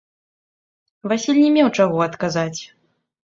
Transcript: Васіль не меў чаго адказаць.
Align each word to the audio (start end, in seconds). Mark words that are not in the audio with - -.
Васіль 1.11 1.41
не 1.43 1.51
меў 1.57 1.67
чаго 1.79 1.97
адказаць. 2.09 2.61